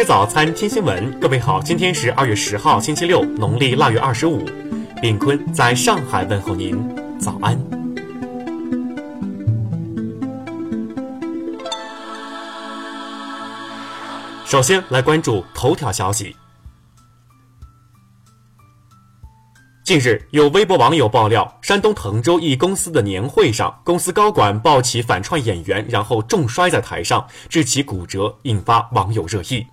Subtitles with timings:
[0.00, 1.20] 吃早餐，听新闻。
[1.20, 4.42] 各位好，今天是二月十号，星期六，农历腊月二十五。
[4.98, 6.74] 炳坤在上海问候您，
[7.18, 7.54] 早安。
[14.46, 16.34] 首先来关注头条消息。
[19.84, 29.66] 近日，有微博网友爆料，山东滕州一公司的年会上，公司高管抱起反串演员，然后重摔在台上，致其骨折，引发网友热议。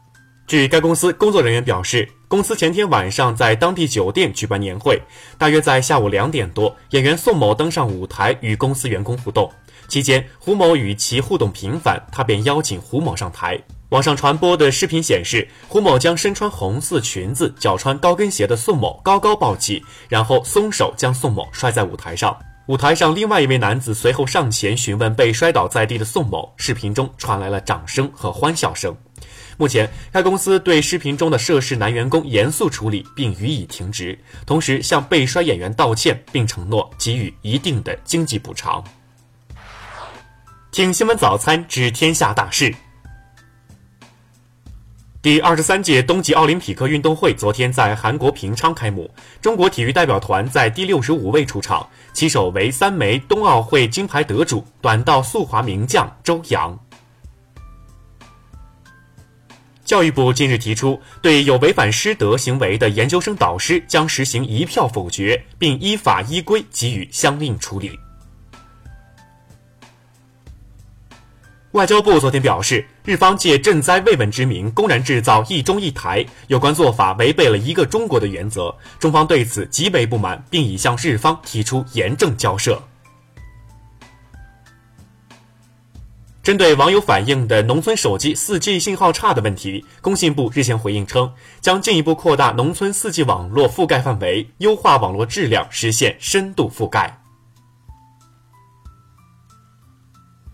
[0.48, 5.02] 据该公司工作人员表示，公司前天晚上在当地酒店举办年会，
[5.38, 9.52] 大约在下午两点多，演员宋某登上舞台与公司员工互动，
[9.90, 13.62] 期间胡某与其互动频繁，他便邀请胡某上台。
[13.90, 22.34] 网上传播的视频显示，胡某将身穿红色裙子、脚穿高跟鞋的宋某高高抱起，然后松手将宋某摔在舞台上。
[22.68, 28.96] 舞台上另外一位男子随后上前询问被摔倒在地的宋某，视频中传来了掌声和欢笑声。
[29.58, 38.84] 目前，该公司对视频中的涉事男员工严肃处理并予以停职，同时向被摔演员道歉，并承诺给予一定的经济补偿。
[40.72, 42.74] 听新闻早餐知天下大事。
[45.24, 49.10] 第二十三届冬季奥林匹克运动会昨天在韩国平昌开幕，
[49.42, 56.80] 中国体育代表团在第六十五位出场，旗手为三枚冬奥会金牌得主、短道速滑名将周洋。
[59.88, 67.98] 教育部近日提出，对有违反师德行为的研究生导师将实行一票否决，并依法依规给予相应处理。
[71.72, 82.84] 外交部昨天表示，日方借赈灾慰问之名，公然制造“一中一台”，有关做法违背了一个中国的原则，中方对此极为不满，并已向日方提出严正交涉。
[86.48, 97.20] 针对网友反映的农村手机 4G 信号差的问题，工信部日前回应称，将进一步扩大农村 4G 网络覆盖范围，优化网络质量，实现深度覆盖。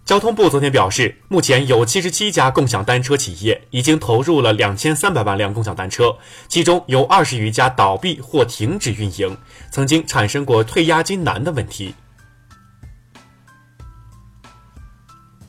[0.04, 6.18] 交通部昨天表示，目前有七十七家共享单车企业已经投入了两千三百万辆共享单车，
[6.48, 9.38] 其中有二十余家倒闭或停止运营，
[9.70, 11.94] 曾经产生过退押金难的问题。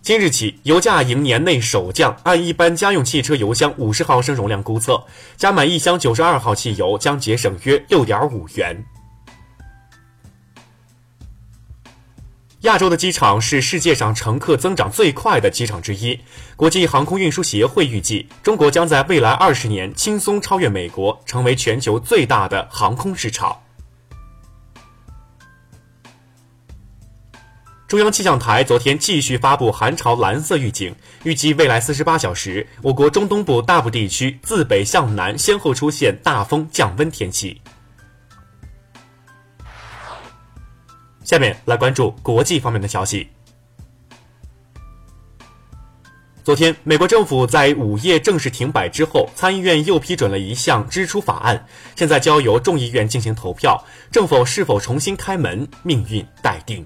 [0.05, 5.03] 今日起，油价迎年内首降，按一般家用汽车油箱五十毫升容量估测，
[5.39, 8.85] 加满一箱九十二号汽油将节省约六点五元。
[12.61, 16.21] 亚洲的机场是世界上乘客增长最快的机场之一。
[16.55, 23.57] 国际航空运输协会预计，中国将在未来二十年轻松超越美国，成为全球最大的航空市场。
[27.95, 37.61] 中央气象台昨天继续发布寒潮蓝色预警，预计未来四十八小时，我国中东部大部地区自北向南先后出现大风降温天气。
[41.23, 43.29] 下面来关注国际方面的消息。
[46.43, 53.81] 昨天，美国政府在午夜正式停摆之后，参议院又批准了一项支出法案，现在交由众议院进行投票，
[54.11, 56.85] 政府是否重新开门，命运待定。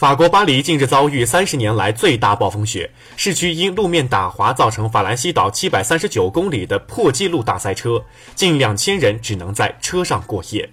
[0.00, 8.02] 法国巴黎近日遭遇三十年来最大暴风雪，市区因路面打滑造成法兰西岛七百三十九公里的破纪录大塞车，
[8.34, 10.70] 近两千人只能在车上过夜。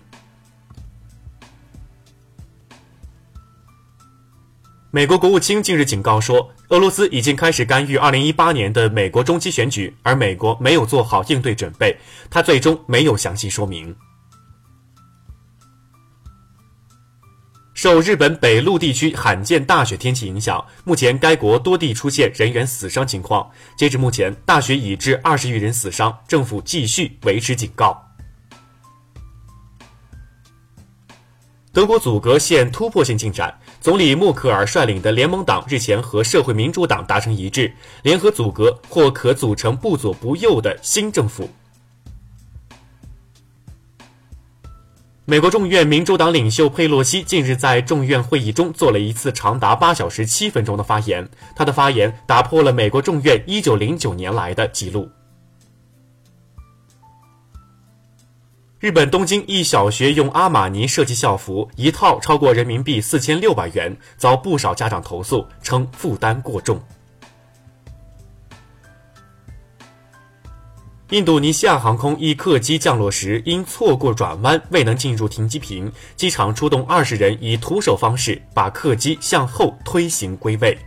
[4.91, 11.93] 美国国务卿近日警告说，俄罗斯已经开始干预二零一八年的美国中期选举，而美国没有做好应对准备。
[12.29, 13.93] 他最终没有详细说明。
[17.77, 23.47] 受日本北陆地区罕见大雪天气影响，目前该国多地出现人员死伤情况。
[23.77, 28.03] 截至目前，大雪已致二十余人死伤，政府继续维持警告。
[31.71, 41.47] 德国阻隔线突破性进展，总理默克尔率领的联盟党日前和社会民主党达成一致，联合阻隔或可组成不左不右的新政府。
[45.29, 55.09] 美国众院民主党领袖佩洛西近日在众院会议中做了一次长达八小时七分钟的发言，他的发言打破了美国众院一九零九年来的记录。
[58.79, 66.81] 日本东京一小学用阿玛尼设计校服，一套超过人民币四千六百元，遭不少家长投诉，称负担过重。
[71.11, 80.77] 印度尼西亚航空一客机降落时因错过转弯，未能进入停机坪，机场出动二十人以徒手方式把客机向后推行归位。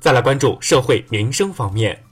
[0.00, 2.02] 再来关注社会民生方面。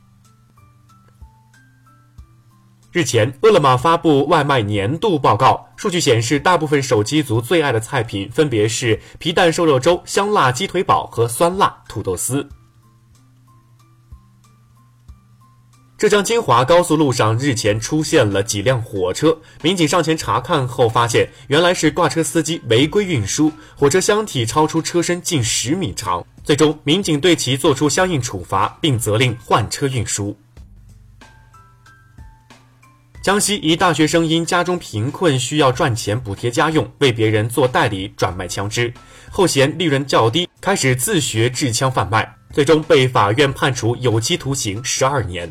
[2.91, 12.47] 日前，饿了么发布外卖年度报告，数据显示，大部分手机族最爱的菜品分别是皮蛋瘦肉粥、香辣鸡腿堡和酸辣土豆丝。
[16.03, 26.27] 浙江金华高速路上日前出现了几辆火车，民警上前查看后发现，原来是挂车司机违规运输，火车箱体超出车身近十米长。
[26.43, 30.37] 最终，民警对其作出相应处罚，并责令换车运输。
[33.23, 38.93] 江西一大学生因家中贫困需要赚钱补贴家用，为别人做代理转卖枪支，
[39.31, 45.49] 后嫌利润较低，开始自学制枪贩卖，最终被法院判处有期徒刑十二年。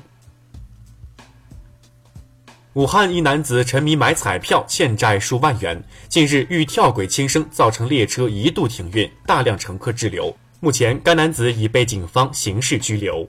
[2.74, 10.34] 武汉一男子沉迷买彩票，欠债数万元，近日遇跳轨轻生，造成列车一度停运，大量乘客滞留。
[10.62, 13.28] 目前，该男子已被警方刑事拘留。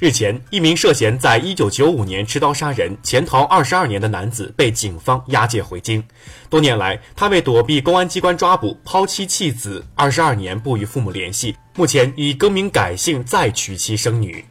[0.00, 6.02] 日前，一名涉嫌在1995年持刀杀人、潜逃22年的男子被警方押解回京。
[6.50, 11.54] 多年来，他为躲避公安机关抓捕，抛妻弃子，22年不与父母联系。
[11.76, 14.44] 目前已更名改姓，再娶妻生女。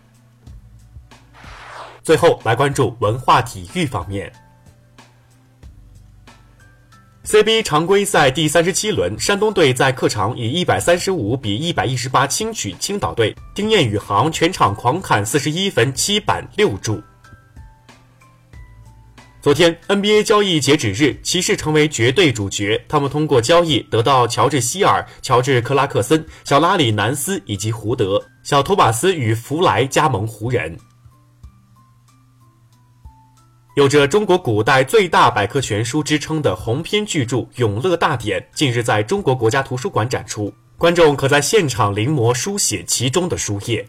[2.07, 4.31] 最后来关注文化体育方面。
[7.25, 17.03] CBA 常规赛第三十七轮，山东队在客场以一百三十五比一百一十八轻取青岛队，丁彦雨航全场狂砍四十一分、七板六助。
[19.41, 30.77] 昨天 NBA 交易截止日，骑士成为绝对主角，他们通过交易得到乔治希尔、乔治克拉克森、小拉里南斯以及胡德、小托马斯与弗莱加盟湖人。
[33.77, 43.87] 有着中国古代最大百科全书之称的鸿篇巨著《永乐大典》近日在中国国家图书馆展出，观众可在现场临摹书写其中的书页。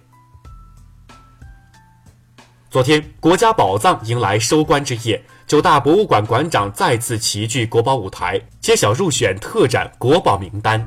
[2.69, 10.87] 昨天，国家宝藏迎来收官之夜，九大博物馆馆长再次齐聚国宝舞台，揭晓入选特展国宝名单。